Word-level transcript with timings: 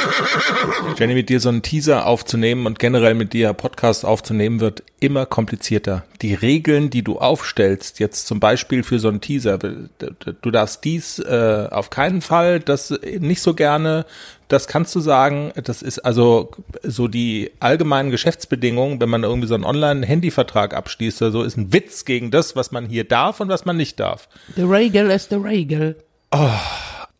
Jenny, 0.98 1.14
mit 1.14 1.28
dir 1.28 1.40
so 1.40 1.48
einen 1.48 1.62
Teaser 1.62 2.06
aufzunehmen 2.06 2.66
und 2.66 2.78
generell 2.78 3.14
mit 3.14 3.32
dir 3.32 3.52
Podcast 3.52 4.04
aufzunehmen 4.04 4.60
wird 4.60 4.82
immer 5.00 5.26
komplizierter. 5.26 6.04
Die 6.20 6.34
Regeln, 6.34 6.90
die 6.90 7.02
du 7.02 7.18
aufstellst, 7.18 7.98
jetzt 7.98 8.26
zum 8.26 8.40
Beispiel 8.40 8.82
für 8.82 8.98
so 8.98 9.08
einen 9.08 9.20
Teaser, 9.20 9.58
du 9.58 10.50
darfst 10.50 10.84
dies 10.84 11.18
äh, 11.18 11.68
auf 11.70 11.90
keinen 11.90 12.20
Fall, 12.20 12.60
das 12.60 12.94
nicht 13.18 13.42
so 13.42 13.54
gerne, 13.54 14.06
das 14.48 14.66
kannst 14.66 14.94
du 14.94 15.00
sagen, 15.00 15.52
das 15.64 15.82
ist 15.82 16.00
also 16.00 16.50
so 16.82 17.08
die 17.08 17.50
allgemeinen 17.58 18.10
Geschäftsbedingungen, 18.10 19.00
wenn 19.00 19.08
man 19.08 19.22
irgendwie 19.22 19.48
so 19.48 19.54
einen 19.54 19.64
Online-Handyvertrag 19.64 20.74
abschließt 20.74 21.22
oder 21.22 21.30
so, 21.30 21.42
ist 21.42 21.56
ein 21.56 21.72
Witz 21.72 22.04
gegen 22.04 22.30
das, 22.30 22.54
was 22.54 22.70
man 22.70 22.86
hier 22.86 23.04
darf 23.04 23.40
und 23.40 23.48
was 23.48 23.64
man 23.64 23.76
nicht 23.76 23.98
darf. 23.98 24.28
The 24.54 24.62
Regel 24.62 25.10
ist 25.10 25.30
the 25.30 25.36
Regel. 25.36 25.96
Oh, 26.30 26.50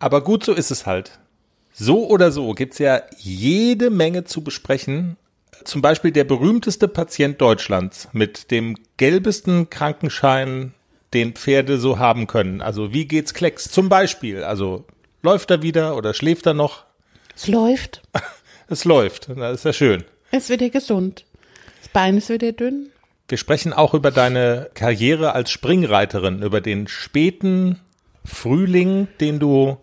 aber 0.00 0.22
gut, 0.22 0.44
so 0.44 0.52
ist 0.52 0.70
es 0.70 0.86
halt. 0.86 1.20
So 1.82 2.06
oder 2.08 2.30
so 2.30 2.52
gibt's 2.52 2.76
ja 2.76 3.00
jede 3.16 3.88
Menge 3.88 4.24
zu 4.24 4.44
besprechen. 4.44 5.16
Zum 5.64 5.80
Beispiel 5.80 6.10
der 6.10 6.24
berühmteste 6.24 6.88
Patient 6.88 7.40
Deutschlands 7.40 8.06
mit 8.12 8.50
dem 8.50 8.76
gelbesten 8.98 9.70
Krankenschein, 9.70 10.74
den 11.14 11.32
Pferde 11.32 11.78
so 11.78 11.98
haben 11.98 12.26
können. 12.26 12.60
Also 12.60 12.92
wie 12.92 13.06
geht's 13.06 13.32
Klecks? 13.32 13.70
Zum 13.70 13.88
Beispiel, 13.88 14.44
also 14.44 14.84
läuft 15.22 15.50
er 15.50 15.62
wieder 15.62 15.96
oder 15.96 16.12
schläft 16.12 16.44
er 16.44 16.52
noch? 16.52 16.84
Es 17.34 17.48
läuft. 17.48 18.02
es 18.68 18.84
läuft, 18.84 19.30
das 19.34 19.60
ist 19.60 19.64
ja 19.64 19.72
schön. 19.72 20.04
Es 20.32 20.50
wird 20.50 20.60
ja 20.60 20.68
gesund. 20.68 21.24
Das 21.80 21.88
Bein 21.88 22.18
ist 22.18 22.28
wieder 22.28 22.52
dünn. 22.52 22.90
Wir 23.26 23.38
sprechen 23.38 23.72
auch 23.72 23.94
über 23.94 24.10
deine 24.10 24.68
Karriere 24.74 25.32
als 25.32 25.50
Springreiterin, 25.50 26.42
über 26.42 26.60
den 26.60 26.88
späten 26.88 27.80
Frühling, 28.22 29.08
den 29.18 29.38
du 29.38 29.78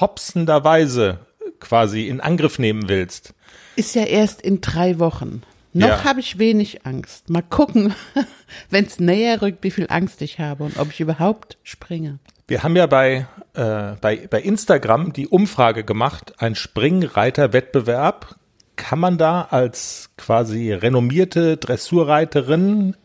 hopsenderweise 0.00 1.18
quasi 1.60 2.08
in 2.08 2.20
Angriff 2.20 2.58
nehmen 2.58 2.88
willst. 2.88 3.34
Ist 3.76 3.94
ja 3.94 4.04
erst 4.04 4.42
in 4.42 4.60
drei 4.60 4.98
Wochen. 4.98 5.42
Noch 5.74 5.88
Ja. 5.88 6.04
habe 6.04 6.20
ich 6.20 6.38
wenig 6.38 6.84
Angst. 6.84 7.30
Mal 7.30 7.42
gucken, 7.42 7.94
wenn 8.70 8.84
es 8.84 9.00
näher 9.00 9.40
rückt, 9.40 9.64
wie 9.64 9.70
viel 9.70 9.86
Angst 9.88 10.20
ich 10.22 10.38
habe 10.38 10.64
und 10.64 10.78
ob 10.78 10.90
ich 10.90 11.00
überhaupt 11.00 11.56
springe. 11.62 12.18
Wir 12.46 12.62
haben 12.62 12.76
ja 12.76 12.86
bei, 12.86 13.26
äh, 13.54 13.92
bei, 14.00 14.26
bei 14.28 14.40
Instagram 14.42 15.12
die 15.14 15.28
Umfrage 15.28 15.84
gemacht, 15.84 16.34
ein 16.38 16.54
Springreiterwettbewerb. 16.54 18.36
Kann 18.76 18.98
man 18.98 19.16
da 19.16 19.42
als 19.50 20.10
quasi 20.16 20.72
renommierte 20.72 21.56
Dressurreiterin 21.56 22.96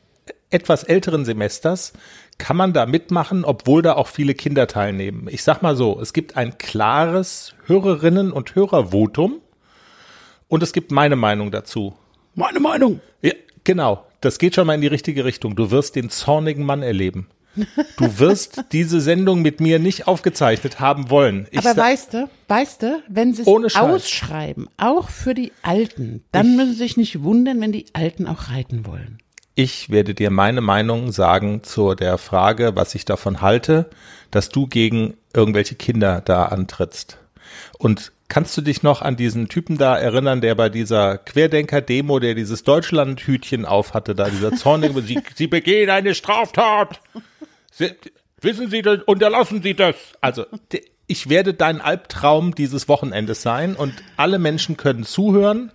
etwas 0.50 0.84
älteren 0.84 1.26
Semesters, 1.26 1.94
kann 2.38 2.56
man 2.56 2.74
da 2.74 2.86
mitmachen, 2.86 3.44
obwohl 3.44 3.82
da 3.82 3.94
auch 3.94 4.08
viele 4.08 4.34
Kinder 4.34 4.68
teilnehmen? 4.68 5.28
Ich 5.30 5.44
sag 5.44 5.62
mal 5.62 5.76
so, 5.76 6.00
es 6.00 6.14
gibt 6.14 6.38
ein 6.38 6.58
klares 6.58 7.54
Hörerinnen- 7.68 8.32
und 8.32 8.56
Hörervotum 8.56 9.42
und 10.48 10.64
es 10.64 10.74
gibt 10.74 10.92
meine 10.92 11.16
Meinung 11.16 11.52
dazu. 11.52 11.96
Meine 12.36 12.60
Meinung. 12.60 13.02
Ja, 13.22 13.34
genau. 13.64 14.06
Das 14.22 14.40
geht 14.40 14.56
schon 14.56 14.68
mal 14.68 14.76
in 14.76 14.82
die 14.82 14.88
richtige 14.88 15.26
Richtung. 15.26 15.56
Du 15.56 15.72
wirst 15.72 15.96
den 15.96 16.10
zornigen 16.10 16.66
Mann 16.66 16.84
erleben. 16.84 17.28
Du 17.98 18.20
wirst 18.20 18.66
diese 18.72 19.02
Sendung 19.02 19.42
mit 19.42 19.60
mir 19.60 19.80
nicht 19.80 20.08
aufgezeichnet 20.08 20.80
haben 20.80 21.10
wollen. 21.10 21.48
Ich 21.52 21.60
Aber 21.60 21.76
weißt 21.76 22.14
du, 22.14 22.30
weißt 22.48 22.84
du, 22.84 23.04
wenn 23.08 23.34
sie 23.34 23.42
es 23.42 23.76
ausschreiben, 23.76 24.70
auch 24.78 25.10
für 25.10 25.34
die 25.34 25.52
Alten, 25.64 26.24
dann 26.32 26.56
müssen 26.56 26.72
sie 26.72 26.78
sich 26.78 26.98
nicht 26.98 27.24
wundern, 27.24 27.60
wenn 27.60 27.72
die 27.72 27.86
Alten 27.94 28.28
auch 28.28 28.50
reiten 28.50 28.86
wollen. 28.86 29.18
Ich 29.58 29.90
werde 29.90 30.14
dir 30.14 30.30
meine 30.30 30.62
Meinung 30.62 31.12
sagen 31.12 31.64
zu 31.64 31.96
der 31.96 32.20
Frage, 32.20 32.76
was 32.76 32.94
ich 32.94 33.06
davon 33.06 33.42
halte, 33.42 33.90
dass 34.30 34.50
du 34.50 34.68
gegen 34.68 35.18
irgendwelche 35.34 35.74
Kinder 35.74 36.22
da 36.24 36.46
antrittst. 36.46 37.18
Und 37.80 38.12
kannst 38.28 38.56
du 38.56 38.62
dich 38.62 38.84
noch 38.84 39.02
an 39.02 39.16
diesen 39.16 39.50
Typen 39.50 39.80
da 39.80 39.98
erinnern, 39.98 40.42
der 40.42 40.54
bei 40.54 40.70
dieser 40.70 41.18
Querdenker-Demo, 41.18 42.20
der 42.20 42.36
dieses 42.36 42.62
Deutschland-Hütchen 42.66 43.66
aufhatte, 43.66 44.14
da 44.14 44.30
dieser 44.30 44.54
zornige, 44.56 45.02
sie, 45.02 45.24
sie 45.34 45.48
begehen 45.48 45.90
eine 45.90 46.14
Straftat. 46.14 47.02
Sie, 47.72 47.96
wissen 48.42 48.70
Sie 48.70 48.84
das, 48.84 49.00
unterlassen 49.08 49.64
Sie 49.64 49.74
das. 49.74 49.96
Also, 50.22 50.46
ich 51.08 51.30
werde 51.30 51.56
dein 51.56 51.82
Albtraum 51.82 52.54
dieses 52.54 52.88
Wochenendes 52.88 53.42
sein 53.42 53.76
und 53.76 53.96
alle 54.18 54.38
Menschen 54.38 54.78
können 54.78 55.04
zuhören 55.04 55.72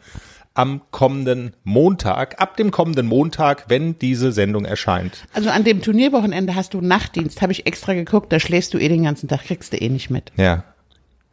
am 0.54 0.82
kommenden 0.90 1.54
Montag, 1.64 2.40
ab 2.40 2.56
dem 2.56 2.70
kommenden 2.70 3.06
Montag, 3.06 3.64
wenn 3.68 3.98
diese 3.98 4.32
Sendung 4.32 4.64
erscheint. 4.64 5.26
Also 5.32 5.50
an 5.50 5.64
dem 5.64 5.82
Turnierwochenende 5.82 6.54
hast 6.54 6.74
du 6.74 6.80
Nachtdienst, 6.80 7.42
habe 7.42 7.52
ich 7.52 7.66
extra 7.66 7.94
geguckt, 7.94 8.32
da 8.32 8.38
schläfst 8.38 8.74
du 8.74 8.78
eh 8.78 8.88
den 8.88 9.04
ganzen 9.04 9.28
Tag, 9.28 9.44
kriegst 9.44 9.72
du 9.72 9.78
eh 9.78 9.88
nicht 9.88 10.10
mit. 10.10 10.32
Ja. 10.36 10.64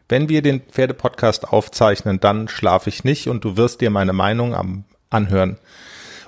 Wenn 0.07 0.30
wir 0.30 0.41
den 0.41 0.62
Pferdepodcast 0.62 1.50
aufzeichnen, 1.50 2.19
dann 2.19 2.47
schlafe 2.47 2.90
ich 2.90 3.03
nicht 3.03 3.28
und 3.28 3.44
du 3.44 3.57
wirst 3.57 3.81
dir 3.81 3.90
meine 3.90 4.13
Meinung 4.13 4.56
am 4.56 4.85
anhören. 5.09 5.57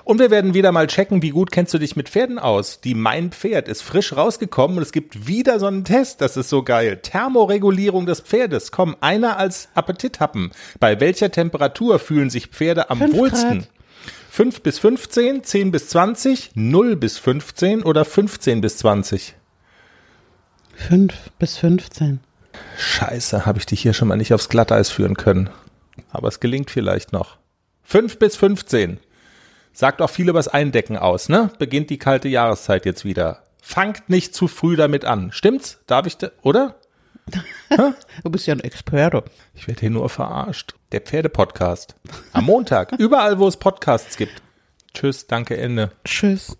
Und 0.04 0.18
wir 0.18 0.30
werden 0.30 0.54
wieder 0.54 0.72
mal 0.72 0.86
checken, 0.88 1.22
wie 1.22 1.30
gut 1.30 1.50
kennst 1.52 1.72
du 1.74 1.78
dich 1.78 1.94
mit 1.96 2.08
Pferden 2.08 2.38
aus. 2.38 2.80
Die 2.80 2.94
Mein 2.94 3.30
Pferd 3.30 3.68
ist 3.68 3.82
frisch 3.82 4.16
rausgekommen 4.16 4.78
und 4.78 4.82
es 4.82 4.92
gibt 4.92 5.26
wieder 5.26 5.60
so 5.60 5.66
einen 5.66 5.84
Test. 5.84 6.20
Das 6.20 6.36
ist 6.36 6.48
so 6.48 6.62
geil. 6.62 6.98
Thermoregulierung 7.02 8.06
des 8.06 8.20
Pferdes. 8.20 8.72
Komm, 8.72 8.96
einer 9.00 9.38
als 9.38 9.68
Appetithappen. 9.74 10.50
Bei 10.80 11.00
welcher 11.00 11.30
Temperatur 11.30 11.98
fühlen 11.98 12.30
sich 12.30 12.48
Pferde 12.48 12.90
am 12.90 12.98
Fünf 12.98 13.14
wohlsten? 13.14 13.58
Grad. 13.60 13.68
5 14.30 14.62
bis 14.62 14.78
15, 14.78 15.44
10 15.44 15.70
bis 15.70 15.88
20, 15.90 16.52
0 16.54 16.96
bis 16.96 17.18
15 17.18 17.82
oder 17.82 18.06
15 18.06 18.62
bis 18.62 18.78
20? 18.78 19.34
Fünf 20.74 21.14
bis 21.38 21.58
15. 21.58 22.20
Scheiße, 22.78 23.44
habe 23.44 23.58
ich 23.58 23.66
dich 23.66 23.82
hier 23.82 23.92
schon 23.92 24.08
mal 24.08 24.16
nicht 24.16 24.32
aufs 24.32 24.48
Glatteis 24.48 24.90
führen 24.90 25.16
können. 25.16 25.50
Aber 26.10 26.28
es 26.28 26.40
gelingt 26.40 26.70
vielleicht 26.70 27.12
noch. 27.12 27.36
5 27.82 28.18
bis 28.18 28.36
15. 28.36 29.00
Sagt 29.72 30.02
auch 30.02 30.10
viel 30.10 30.28
übers 30.28 30.48
Eindecken 30.48 30.96
aus, 30.96 31.28
ne? 31.28 31.50
Beginnt 31.58 31.90
die 31.90 31.98
kalte 31.98 32.28
Jahreszeit 32.28 32.84
jetzt 32.84 33.04
wieder. 33.04 33.42
Fangt 33.62 34.08
nicht 34.08 34.34
zu 34.34 34.48
früh 34.48 34.76
damit 34.76 35.04
an. 35.04 35.32
Stimmt's? 35.32 35.80
Darf 35.86 36.06
ich, 36.06 36.18
da, 36.18 36.30
oder? 36.42 36.76
Du 38.22 38.30
bist 38.30 38.46
ja 38.46 38.54
ein 38.54 38.60
Experte. 38.60 39.24
Ich 39.54 39.66
werde 39.68 39.80
hier 39.80 39.90
nur 39.90 40.08
verarscht. 40.08 40.74
Der 40.90 41.00
Pferdepodcast. 41.00 41.94
Am 42.32 42.44
Montag. 42.44 42.92
Überall, 42.98 43.38
wo 43.38 43.48
es 43.48 43.56
Podcasts 43.56 44.16
gibt. 44.16 44.42
Tschüss, 44.92 45.26
danke, 45.26 45.56
Ende. 45.56 45.92
Tschüss. 46.04 46.58